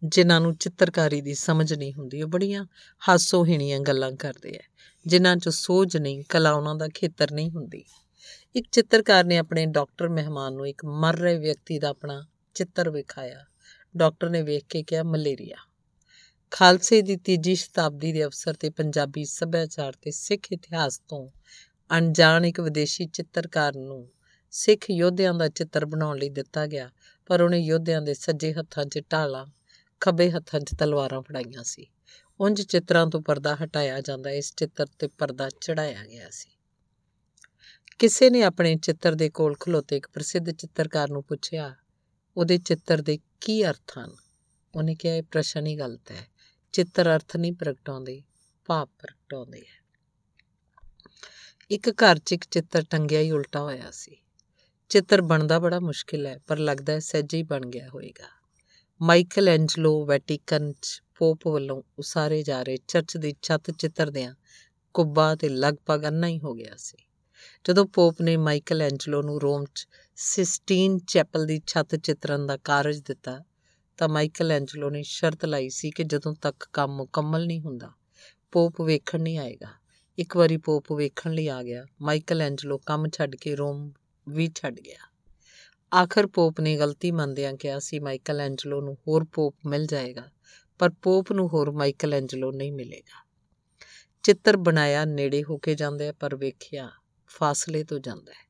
ਜਿਨ੍ਹਾਂ 0.04 0.40
ਨੂੰ 0.40 0.56
ਚਿੱਤਰਕਾਰੀ 0.56 1.20
ਦੀ 1.20 1.34
ਸਮਝ 1.34 1.75
ਨਹੀਂ 1.75 1.94
ਹੁੰਦੀ, 1.94 2.22
ਉਹ 2.22 2.28
ਬੜੀਆਂ 2.28 2.66
ਹਾਸੋਹੀਣੀਆਂ 3.08 3.81
ਗੱਲਾਂ 3.81 4.12
ਕਰਦੇ 4.12 4.56
ਆ। 4.56 4.60
ਜਿਨ੍ਹਾਂ 5.06 5.37
'ਚ 5.37 5.49
ਸੋਝ 5.49 5.97
ਨਹੀਂ, 5.97 6.25
ਕਲਾ 6.29 6.53
ਉਹਨਾਂ 6.53 6.75
ਦਾ 6.75 6.88
ਖੇਤਰ 6.88 7.32
ਨਹੀਂ 7.32 7.50
ਹੁੰਦੀ। 7.50 7.85
ਇੱਕ 8.56 8.67
ਚਿੱਤਰਕਾਰ 8.73 9.25
ਨੇ 9.25 9.38
ਆਪਣੇ 9.38 9.67
ਡਾਕਟਰ 9.67 10.08
ਮਹਿਮਾਨ 10.08 10.53
ਨੂੰ 10.53 10.69
ਇੱਕ 10.69 10.85
ਮਰ 10.85 11.17
ਰਹੇ 11.17 11.38
ਵਿਅਕਤੀ 11.38 11.79
ਦਾ 11.79 11.88
ਆਪਣਾ 11.88 12.26
ਚਿੱਤਰ 12.55 12.91
ਵਿਖਾਇਆ। 12.91 13.44
ਡਾਕਟਰ 13.97 14.29
ਨੇ 14.29 14.43
ਵੇਖ 14.43 14.64
ਕੇ 14.70 14.82
ਕਿਹਾ, 14.82 15.03
ਮਲੇਰੀਆ। 15.03 15.56
ਖਾਲਸੇ 16.50 17.03
ਦੀ 17.03 17.17
ਤੀਜੀ 17.17 17.55
ਸ਼ਤਾਬਦੀ 17.55 18.12
ਦੇ 18.12 18.25
ਅਵਸਰ 18.25 18.55
ਤੇ 18.55 18.70
ਪੰਜਾਬੀ 18.70 19.25
ਸੱਭਿਆਚਾਰ 19.25 19.93
ਤੇ 20.03 20.11
ਸਿੱਖ 20.11 20.53
ਇਤਿਹਾਸ 20.53 20.99
ਤੋਂ 20.99 21.31
ਅਣਜਾਣ 21.99 22.44
ਇੱਕ 22.44 22.61
ਵਿਦੇਸ਼ੀ 22.61 23.06
ਚਿੱਤਰਕਾਰ 23.06 23.76
ਨੂੰ 23.76 24.08
ਸਿੱਖ 24.50 24.91
ਯੋਧਿਆਂ 24.91 25.35
ਦਾ 25.35 25.49
ਚਿੱਤਰ 25.49 25.85
ਬਣਾਉਣ 25.85 26.19
ਲਈ 26.19 26.29
ਦਿੱਤਾ 26.29 26.67
ਗਿਆ, 26.67 26.91
ਪਰ 27.26 27.41
ਉਹਨੇ 27.41 27.58
ਯੋਧਿਆਂ 27.58 28.03
ਦੇ 28.03 28.14
ਸੱਜੇ 28.14 28.53
ਹੱਥਾਂ 28.53 28.85
'ਚ 28.85 29.00
ਢਾਲਾਂ 29.12 29.47
ਖੱਬੇ 30.00 30.31
ਹੱਥਾਂ 30.31 30.61
'ਚ 30.61 30.75
ਤਲਵਾਰਾਂ 30.79 31.23
ਫੜਾਈਆਂ 31.23 31.62
ਸੀ। 31.64 31.87
ਉੰਜ 32.40 32.62
ਚਿੱਤਰਾਂ 32.62 33.06
ਤੋਂ 33.06 33.22
ਪਰਦਾ 33.22 33.56
ਹਟਾਇਆ 33.64 34.00
ਜਾਂਦਾ, 34.00 34.30
ਇਸ 34.30 34.54
ਚਿੱਤਰ 34.56 34.86
ਤੇ 34.86 35.08
ਪਰਦਾ 35.08 35.48
ਚੜਾਇਆ 35.48 36.04
ਗਿਆ 36.04 36.30
ਸੀ। 36.30 36.50
ਕਿਸੇ 37.98 38.30
ਨੇ 38.30 38.42
ਆਪਣੇ 38.42 38.76
ਚਿੱਤਰ 38.76 39.14
ਦੇ 39.14 39.30
ਕੋਲ 39.30 39.56
ਖਲੋਤੇ 39.60 39.96
ਇੱਕ 39.96 40.08
ਪ੍ਰਸਿੱਧ 40.12 40.50
ਚਿੱਤਰਕਾਰ 40.50 41.10
ਨੂੰ 41.10 41.24
ਪੁੱਛਿਆ, 41.24 41.76
ਉਹਦੇ 42.36 42.58
ਚਿੱਤਰ 42.58 43.02
ਦੇ 43.02 43.18
ਕੀ 43.40 43.66
ਅਰਥ 43.66 43.98
ਹਨ? 43.98 44.16
ਉਹਨੇ 44.74 44.94
ਕਿਹਾ, 44.94 45.14
ਇਹ 45.14 45.22
ਪ੍ਰਸ਼ਨ 45.22 45.66
ਹੀ 45.66 45.78
ਗਲਤ 45.78 46.10
ਹੈ। 46.10 46.28
ਚਿੱਤਰ 46.72 47.16
ਅਰਥ 47.16 47.36
ਨਹੀਂ 47.36 47.52
ਪ੍ਰਗਟਾਉਂਦੇ, 47.52 48.22
ਭਾਵ 48.66 48.88
ਪ੍ਰਗਟਾਉਂਦੇ 48.98 49.60
ਹੈ। 49.60 49.86
ਇੱਕ 51.70 51.90
ਘਰ 51.90 52.18
'ਚ 52.18 52.32
ਇੱਕ 52.32 52.44
ਚਿੱਤਰ 52.50 52.84
ਟੰਗਿਆ 52.90 53.20
ਹੀ 53.20 53.30
ਉਲਟਾ 53.30 53.60
ਹੋਇਆ 53.60 53.90
ਸੀ। 53.90 54.16
ਚਿੱਤਰ 54.88 55.22
ਬਣਦਾ 55.22 55.58
ਬੜਾ 55.58 55.80
ਮੁਸ਼ਕਿਲ 55.80 56.26
ਹੈ, 56.26 56.38
ਪਰ 56.38 56.58
ਲੱਗਦਾ 56.58 56.92
ਹੈ 56.92 56.98
ਸਹਿਜੇ 56.98 57.38
ਹੀ 57.38 57.42
ਬਣ 57.42 57.60
ਗਿਆ 57.60 57.88
ਹੋਵੇਗਾ 57.88 58.28
ਮਾਈਕਲ 59.02 59.48
ਐਂਜਲੋ 59.48 60.04
ਵੈਟੀਕਨ 60.04 60.72
'ਚ 60.72 61.02
ਪੋਪ 61.16 61.46
ਵੱਲੋਂ 61.48 61.82
ਉਸਾਰੇ 61.98 62.42
ਜਾ 62.42 62.62
ਰਹੇ 62.62 62.76
ਚਰਚ 62.88 63.16
ਦੀ 63.16 63.34
ਛੱਤ 63.42 63.70
ਚਿੱਤਰਦਿਆਂ 63.70 64.34
ਕੁੱਬਾ 64.94 65.34
ਤੇ 65.34 65.48
ਲਗਭਗ 65.48 66.06
ਅੰਨਾ 66.08 66.26
ਹੀ 66.26 66.40
ਹੋ 66.40 66.54
ਗਿਆ 66.54 66.74
ਸੀ। 66.76 66.96
ਜਦੋਂ 67.64 67.86
ਪੋਪ 67.86 68.22
ਨੇ 68.22 68.36
ਮਾਈਕਲ 68.36 68.82
ਐਂਜਲੋ 68.82 69.22
ਨੂੰ 69.22 69.40
ਰੋਮ 69.42 69.64
'ਚ 69.74 69.88
ਸਿਸਟੀਨ 70.16 70.98
ਚੈਪਲ 70.98 71.46
ਦੀ 71.46 71.60
ਛੱਤ 71.66 71.96
ਚਿੱਤਰਨ 71.96 72.46
ਦਾ 72.46 72.56
ਕਾਰਜ 72.56 73.00
ਦਿੱਤਾ, 73.00 73.44
ਤਾਂ 73.96 74.08
ਮਾਈਕਲ 74.08 74.52
ਐਂਜਲੋ 74.52 74.90
ਨੇ 74.90 75.02
ਸ਼ਰਤ 75.02 75.44
ਲਾਈ 75.44 75.68
ਸੀ 75.68 75.90
ਕਿ 75.90 76.04
ਜਦੋਂ 76.04 76.34
ਤੱਕ 76.34 76.68
ਕੰਮ 76.72 76.96
ਮੁਕੰਮਲ 76.96 77.46
ਨਹੀਂ 77.46 77.60
ਹੁੰਦਾ, 77.60 77.92
ਪੋਪ 78.52 78.80
ਵੇਖਣ 78.80 79.20
ਨਹੀਂ 79.20 79.38
ਆਏਗਾ। 79.38 79.69
ਇੱਕ 80.19 80.36
ਵਾਰੀ 80.36 80.56
ਪੋਪ 80.56 80.92
ਵੇਖਣ 80.92 81.32
ਲਈ 81.32 81.48
ਆ 81.48 81.62
ਗਿਆ, 81.62 81.86
ਮਾਈਕਲ 82.02 82.42
ਐਂਜਲੋ 82.42 82.78
ਕੰਮ 82.78 83.08
ਛੱਡ 83.08 83.36
ਕੇ 83.36 83.54
ਰੋਮ 83.54 83.92
ਵੀ 84.28 84.50
ਛੱਡ 84.54 84.80
ਗਿਆ। 84.80 85.12
ਆਖਰ 85.94 86.26
ਪੋਪ 86.26 86.60
ਨੇ 86.60 86.76
ਗਲਤੀ 86.76 87.10
ਮੰਨਦਿਆਂ 87.10 87.54
ਕਿਹਾ 87.54 87.78
ਸੀ, 87.78 87.98
ਮਾਈਕਲ 87.98 88.40
ਐਂਜਲੋ 88.40 88.80
ਨੂੰ 88.80 88.96
ਹੋਰ 89.08 89.24
ਪੋਪ 89.24 89.56
ਮਿਲ 89.66 89.86
ਜਾਏਗਾ। 89.86 90.30
ਪਰ 90.78 90.90
ਪੋਪ 90.90 91.32
ਨੂੰ 91.32 91.49
ਹੋਰ 91.49 91.70
ਮਾਈਕਲ 91.70 92.14
ਐਂਜਲੋ 92.14 92.52
ਨਹੀਂ 92.52 92.73
ਮਿਲੇਗਾ। 92.73 93.26
ਚਿੱਤਰ 94.23 94.56
ਬਣਾਇਆ 94.56 95.05
ਨੇੜੇ 95.05 95.44
ਹੋ 95.44 95.58
ਕੇ 95.58 95.75
ਜਾਂਦਾ 95.75 96.05
ਹੈ, 96.05 96.12
ਪਰ 96.12 96.37
ਵੇਖਿਆ 96.37 96.90
ਫਾਸਲੇ 97.28 97.84
ਤੋਂ 97.84 97.99
ਜਾਂਦਾ 97.99 98.32
ਹੈ। 98.32 98.46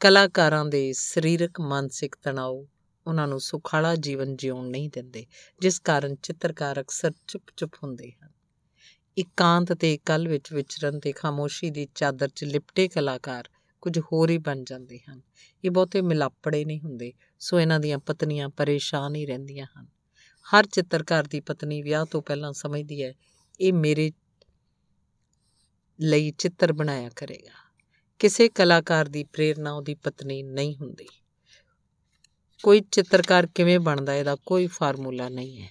ਕਲਾਕਾਰਾਂ 0.00 0.64
ਦੇ 0.64 0.92
ਸਰੀਰਕ, 0.92 1.60
ਮਾਨਸਿਕ 1.60 2.16
ਤਣਾਅ 2.22 2.64
ਉਹਨਾਂ 3.06 3.28
ਨੂੰ 3.28 3.40
ਸੁਖਾਲਾ 3.40 3.96
ਜੀਵਨ 3.96 4.36
ਜਿਉਣ 4.36 4.68
ਨਹੀਂ 4.68 4.90
ਦਿੰਦੇ, 4.92 5.26
ਜਿਸ 5.60 5.78
ਕਾਰਨ 5.78 6.14
ਚਿੱਤਰਕਾਰ 6.14 6.80
ਅਕਸਰ 6.80 7.12
ਚੁੱਪ-ਚੁੱਪ 7.26 7.72
ਹੁੰਦੇ 7.84 8.12
ਹਨ। 8.12 8.32
ਇਕਾਂਤ 9.18 9.72
ਤੇ 9.72 9.94
ਇਕੱਲ 9.94 10.28
ਵਿੱਚ 10.28 10.52
ਵਿਚਰਨ 10.52 11.00
ਤੇ 11.00 11.12
ਖਾਮੋਸ਼ੀ 11.12 11.70
ਦੀ 11.70 11.88
ਚਾਦਰ 11.94 12.28
'ਚ 12.28 12.44
ਲਿਪਟੇ 12.44 12.88
ਕਲਾਕਾਰ 12.88 13.48
ਕੁਝ 13.80 13.98
ਹੋਰ 13.98 14.30
ਹੀ 14.30 14.38
ਬਣ 14.38 14.64
ਜਾਂਦੇ 14.64 14.98
ਹਨ। 14.98 15.22
ਇਹ 15.64 15.70
ਬਹੁਤੇ 15.70 16.00
ਮਿਲਾਪੜੇ 16.00 16.64
ਨਹੀਂ 16.64 16.80
ਹੁੰਦੇ, 16.80 17.12
ਸੋ 17.38 17.60
ਇਹਨਾਂ 17.60 17.80
ਦੀਆਂ 17.80 17.98
ਪਤਨੀਆਂ 17.98 18.48
ਪਰੇਸ਼ਾਨ 18.48 19.14
ਹੀ 19.14 19.26
ਰਹਿੰਦੀਆਂ 19.26 19.66
ਹਨ। 19.80 19.86
ਹਰ 20.54 20.66
ਚਿੱਤਰਕਾਰ 20.66 21.24
ਦੀ 21.24 21.40
ਪਤਨੀ 21.40 21.82
ਵਿਆਹ 21.82 22.04
ਤੋਂ 22.04 22.22
ਪਹਿਲਾਂ 22.22 22.52
ਸਮਝਦੀ 22.52 23.04
ਹੈ, 23.04 23.14
ਇਹ 23.60 23.72
ਮੇਰੇ 23.72 24.12
ਲਈ 26.00 26.30
ਚਿੱਤਰ 26.30 26.72
ਬਣਾਇਆ 26.72 27.10
ਕਰੇਗਾ। 27.16 27.72
ਕਿਸੇ 28.18 28.48
ਕਲਾਕਾਰ 28.48 29.08
ਦੀ 29.08 29.24
ਪ੍ਰੇਰਣਾ 29.24 29.72
ਉਹਦੀ 29.72 29.94
ਪਤਨੀ 29.94 30.42
ਨਹੀਂ 30.42 30.76
ਹੁੰਦੀ। 30.76 31.06
ਕੋਈ 32.62 32.80
ਚਿੱਤਰਕਾਰ 32.80 33.46
ਕਿਵੇਂ 33.46 33.78
ਬਣਦਾ 33.78 34.14
ਇਹਦਾ 34.14 34.36
ਕੋਈ 34.46 34.66
ਫਾਰਮੂਲਾ 34.66 35.28
ਨਹੀਂ 35.28 35.62
ਹੈ। 35.62 35.68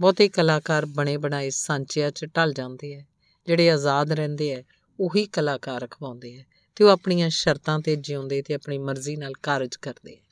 ਬਹੁਤੇ 0.00 0.28
ਕਲਾਕਾਰ 0.28 0.86
ਬਣੇ 0.86 1.16
ਬਣਾਏ 1.16 1.50
ਸਾਂਚਿਆਂ 1.50 2.10
'ਚ 2.10 2.26
ਢਲ 2.36 2.52
ਜਾਂਦੇ 2.52 2.94
ਆ 2.96 3.02
ਜਿਹੜੇ 3.46 3.70
ਆਜ਼ਾਦ 3.70 4.12
ਰਹਿੰਦੇ 4.12 4.54
ਆ 4.54 4.62
ਉਹੀ 5.00 5.26
ਕਲਾਕਾਰ 5.26 5.84
ਅਖਵਾਉਂਦੇ 5.84 6.40
ਆ 6.40 6.44
ਤੇ 6.76 6.84
ਉਹ 6.84 6.90
ਆਪਣੀਆਂ 6.90 7.30
ਸ਼ਰਤਾਂ 7.30 7.80
ਤੇ 7.80 7.96
ਜਿਉਂਦੇ 7.96 8.42
ਤੇ 8.42 8.54
ਆਪਣੀ 8.54 8.78
ਮਰਜ਼ੀ 8.78 9.16
ਨਾਲ 9.16 9.32
ਕਾਰਜ 9.42 9.76
ਕਰਦੇ 9.76 10.16
ਆ 10.16 10.27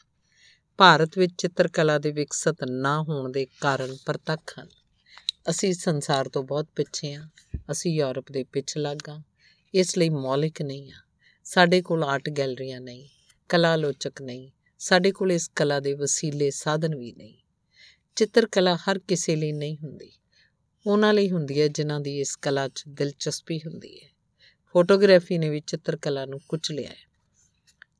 ਭਾਰਤ 0.79 1.19
ਵਿੱਚ 1.19 1.33
ਚਿੱਤਰਕਲਾ 1.39 1.99
ਦੇ 1.99 2.13
ਵਿਕਸਿਤ 2.13 2.57
ਨਾ 2.65 3.03
ਹੋਣ 3.03 3.33
ਦੇ 3.33 3.47
ਕਾਰਨ 3.61 3.97
ਪ੍ਰਤੱਖ 4.07 4.59
ਹਨ। 4.59 4.69
ਅਸੀਂ 5.51 5.75
ਸੰਸਾਰ 5.75 6.29
ਤੋਂ 6.29 6.43
ਬਹੁਤ 6.43 6.67
ਪਿੱਛੇ 6.77 7.15
ਆ 7.15 7.29
ਅਸੀਂ 7.71 7.93
ਯੂਰਪ 7.93 8.33
ਦੇ 8.33 8.45
ਪਿਛਲਾਗਾ 8.45 9.13
ਹਾਂ 9.13 9.23
ਇਸ 9.75 9.99
ਲਈ 9.99 10.09
ਮੌਲਿਕ 10.09 10.63
ਨਹੀਂ 10.63 10.93
ਆ 10.93 10.97
ਸਾਡੇ 11.45 11.83
ਕੋਲ 11.83 12.05
ਆਰਟ 12.05 12.31
ਗੈਲਰੀਆਂ 12.31 12.81
ਨਹੀਂ 12.81 13.09
ਕਲਾ 13.49 13.77
ਲੋਚਕ 13.77 14.23
ਨਹੀਂ। 14.23 14.51
ਸਾਡੇ 14.79 15.13
ਕੋਲ 15.13 15.33
ਇਸ 15.33 15.51
ਕਲਾ 15.57 15.81
ਦੇ 15.81 15.93
ਵਸੀਲੇ 15.93 16.51
ਸਾਧਨ 16.51 16.97
ਵੀ 16.97 17.13
ਨਹੀਂ। 17.13 17.35
ਚਿੱਤਰਕਲਾ 18.17 18.77
ਹਰ 18.77 18.99
ਕਿਸੇ 18.99 19.37
ਲਈ 19.37 19.53
ਨਹੀਂ 19.53 19.77
ਹੁੰਦੀ। 19.77 20.13
ਉਹਨਾਂ 20.87 21.15
ਲਈ 21.15 21.31
ਹੁੰਦੀ 21.31 21.61
ਹੈ 21.61 21.69
ਜਿਨ੍ਹਾਂ 21.69 22.01
ਦੀ 22.01 22.21
ਇਸ 22.21 22.37
ਕਲਾ 22.37 22.69
'ਚ 22.69 22.85
ਦਿਲਚਸਪੀ 22.89 23.59
ਹੁੰਦੀ 23.59 24.01
ਹੈ। 24.01 24.09
ਫੋਟੋਗ੍ਰਾਫੀ 24.73 25.39
ਨੇ 25.39 25.49
ਵੀ 25.49 25.61
ਚਿੱਤਰਕਲਾ 25.61 26.27
ਨੂੰ 26.27 26.41
ਕੁਚਲਿਆ 26.49 26.89
ਹੈ। 26.89 27.09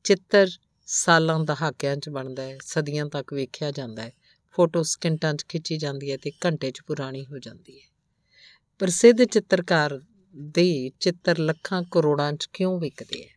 ਚਿੱਤਰ 0.03 0.47
ਸਾਲਾਂ 0.89 1.39
ਦਹਾਕਿਆਂ 1.39 1.97
'ਚ 1.97 2.09
ਬਣਦਾ 2.09 2.43
ਹੈ, 2.43 2.57
ਸਦੀਆਂ 2.65 3.05
ਤੱਕ 3.05 3.33
ਵੇਖਿਆ 3.33 3.71
ਜਾਂਦਾ 3.71 4.03
ਹੈ। 4.03 4.11
ਫੋਟੋ 4.51 4.83
ਸਕਿੰਟਾਂ 4.83 5.33
'ਚ 5.33 5.45
ਖਿੱਚੀ 5.49 5.77
ਜਾਂਦੀ 5.77 6.11
ਹੈ 6.11 6.17
ਤੇ 6.17 6.31
ਘੰਟੇ 6.45 6.71
'ਚ 6.71 6.81
ਪੁਰਾਣੀ 6.81 7.25
ਹੋ 7.25 7.39
ਜਾਂਦੀ 7.39 7.79
ਹੈ। 7.79 7.85
ਪ੍ਰਸਿੱਧ 8.79 9.23
ਚਿੱਤਰਕਾਰ 9.23 10.01
ਦੇ 10.35 10.91
ਚਿੱਤਰ 10.99 11.39
ਲੱਖਾਂ 11.39 11.83
ਕਰੋੜਾਂ 11.91 12.33
'ਚ 12.33 12.49
ਕਿਉਂ 12.53 12.79
ਵਿਕਦੇ 12.79 13.23
ਹੈ? 13.23 13.29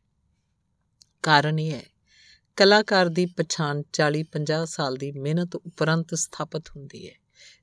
ਕਾਰਨ 1.22 1.58
ਇਹ 1.58 1.70
ਹੈ, 1.70 1.82
ਕਲਾਕਾਰ 2.56 3.08
ਦੀ 3.08 3.26
ਪਛਾਣ 3.26 3.82
40-50 3.92 4.66
ਸਾਲ 4.66 4.96
ਦੀ 4.96 5.12
ਮਿਹਨਤ 5.12 5.56
ਉਪਰੰਤ 5.56 6.14
ਸਥਾਪਿਤ 6.14 6.68
ਹੁੰਦੀ 6.76 7.08
ਹੈ 7.08 7.14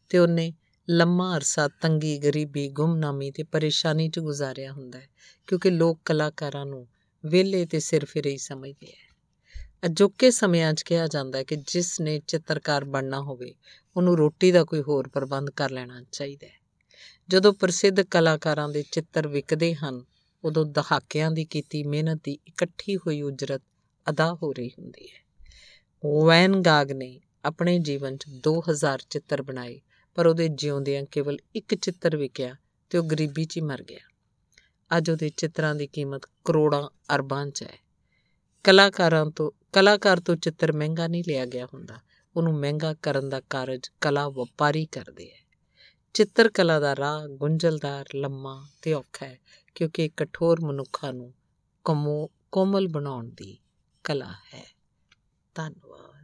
ਤੇ 0.10 0.18
ਉਹਨੇ 0.18 0.54
ਲੰਮਾ 0.90 1.36
ਅਰਸਾ 1.36 1.68
ਤੰਗੀ, 1.68 2.18
ਗਰੀਬੀ, 2.18 2.70
ਗੁੰਮਨਾਮੀ 2.70 3.32
ਤੇ 3.32 3.44
ਪਰੇਸ਼ਾਨੀ 3.44 4.10
'ਚ 4.10 4.20
ਗੁਜ਼ਾਰਿਆ 4.20 4.72
ਹੁੰਦਾ 4.72 5.00
ਹੈ 5.00 5.08
ਕਿਉਂਕਿ 5.48 5.70
ਲੋਕ 5.70 6.00
ਕਲਾਕਾਰਾਂ 6.06 6.66
ਨੂੰ 6.66 6.88
ਵਿਹਲੇ 7.26 7.66
ਤੇ 7.66 7.80
ਸਿਰਫਿਰੇ 7.80 8.32
ਹੀ 8.32 8.38
ਸਮਝਦੇ 8.38 8.88
ਹੈ। 8.88 9.07
ਅਜੋਕੇ 9.86 10.32
ਸਮਿਆਂ 10.32 10.74
'ਚ 10.74 10.82
ਕਿਹਾ 10.82 11.08
ਜਾਂਦਾ 11.08 11.40
ਹੈ 11.40 11.44
ਕਿ 11.44 11.56
ਜਿਸ 11.56 12.02
ਨੇ 12.02 12.22
ਚਿੱਤਰਕਾਰ 12.28 12.86
ਬਣਨਾ 12.86 13.22
ਹੋਵੇ, 13.22 13.56
ਉਹਨੂੰ 13.98 14.18
ਰੋਟੀ 14.18 14.52
ਦਾ 14.52 14.64
ਕੋਈ 14.64 14.82
ਹੋਰ 14.82 15.08
ਪ੍ਰਬੰਧ 15.08 15.50
ਕਰ 15.50 15.72
ਲੈਣਾ 15.72 16.04
ਚਾਹੀਦਾ 16.12 16.48
ਹੈ। 16.48 16.60
ਜਦੋਂ 17.30 17.54
ਪ੍ਰਸਿੱਧ 17.54 18.02
ਕਲਾਕਾਰਾਂ 18.02 18.70
ਦੇ 18.70 18.84
ਚਿੱਤਰ 18.92 19.28
ਵਿਕਦੇ 19.28 19.76
ਹਨ, 19.76 20.04
ਉਦੋਂ 20.44 20.66
ਦਹਾਕਿਆਂ 20.66 21.32
ਦੀ 21.32 21.46
ਕੀਤੀ 21.46 21.84
ਮਿਹਨਤ 21.84 22.22
ਦੀ 22.24 22.40
ਇਕੱਠੀ 22.48 22.98
ਹੋਈ 22.98 23.22
ਉਜਰਤ 23.22 23.62
ਅਦਾ 24.10 24.34
ਹੋ 24.34 24.54
ਰਹੀ 24.54 24.70
ਹੁੰਦੀ 24.70 25.08
ਹੈ। 25.08 25.28
ਵੈਨ 26.26 26.62
ਗਾਗ 26.62 26.92
ਨੇ 26.92 27.20
ਆਪਣੇ 27.46 27.80
ਜੀਵਨ 27.80 28.18
'ਚ 28.18 28.26
2000 28.30 29.00
ਚਿੱਤਰ 29.10 29.42
ਬਣਾਏ, 29.42 29.82
ਪਰ 30.16 30.28
ਉਹਦੇ 30.28 30.48
ਜਿਉਂਦਿਆਂ 30.48 31.04
ਕੇਵਲ 31.12 31.38
ਇੱਕ 31.56 31.76
ਚਿੱਤਰ 31.76 32.18
ਵਿਕਿਆ 32.18 32.56
ਤੇ 32.90 32.98
ਉਹ 32.98 33.04
ਗਰੀਬੀ 33.04 33.46
'ਚ 33.46 33.58
ਹੀ 33.58 33.62
ਮਰ 33.62 33.84
ਗਿਆ। 33.84 34.00
ਅੱਜ 34.98 35.10
ਉਹਦੇ 35.10 35.30
ਚਿੱਤਰਾਂ 35.30 35.76
ਦੀ 35.76 35.88
ਕੀਮਤ 35.88 36.22
ਕਰੋੜਾਂ 36.46 37.16
ਅਰਬਾਂ 37.16 37.48
'ਚ 37.48 37.64
ਹੈ। 37.64 37.87
ਕਲਾਕਾਰਾਂ 38.68 39.26
ਤੋਂ, 39.26 39.52
ਕਲਾਕਾਰ 39.74 40.20
ਤੋਂ 40.20 40.36
ਚਿੱਤਰ 40.36 40.72
ਮਹਿੰਗਾ 40.72 41.08
ਨਹੀਂ 41.08 41.24
ਲਿਆ 41.28 41.46
ਗਿਆ 41.46 41.66
ਹੁੰਦਾ। 41.66 42.00
ਉਹਨੂੰ 42.38 42.60
ਮਹਿੰਗਾ 42.60 42.94
ਕਰਨ 42.94 43.30
ਦਾ 43.30 43.42
ਕਾਰਜ 43.50 43.82
ਕਲਾ 44.02 44.30
ਵਪਾਰੀ 44.30 44.86
ਕਰਦੇ 44.86 45.32
ਹੈ 45.32 45.48
ਚਿੱਤਰ 46.14 46.50
ਕਲਾ 46.50 46.80
ਦਾ 46.80 46.96
ਰਾਹ 46.96 47.28
ਗੁੰਝਲਦਾਰ, 47.28 48.06
ਲੰਮਾ 48.16 48.68
ਤੇ 48.82 48.94
ਔਖਾ 48.94 49.26
ਹੈ, 49.26 49.40
ਕਿਉਂਕਿ 49.76 50.06
ਇਹ 50.06 50.10
ਕਠੋਰ 50.18 50.62
ਮਨੁੱਖਾਂ 50.62 51.14
ਨੂੰ 51.14 51.34
ਕਮੋ 51.86 52.32
ਕੋਮਲ 52.52 52.88
ਬਣਾਉਣ 52.88 53.30
ਦੀ 53.30 53.58
ਕਲਾ 54.04 54.32
ਹੈ। 54.32 54.66
ਧੰਨਵਾਦ। 55.56 56.17